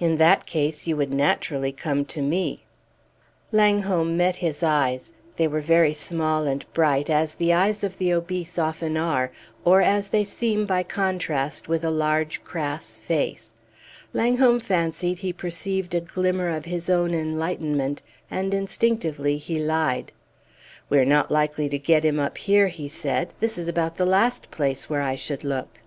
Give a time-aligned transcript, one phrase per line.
[0.00, 2.64] "In that case you would naturally come to me."
[3.52, 5.12] Langholm met his eyes.
[5.36, 9.30] They were very small and bright, as the eyes of the obese often are,
[9.64, 13.54] or as they seem by contrast with a large crass face.
[14.12, 20.10] Langholm fancied he perceived a glimmer of his own enlightenment, and instinctively he lied.
[20.90, 23.32] "We are not likely to get him up here," he said.
[23.38, 25.78] "This is about the last place where I should look!"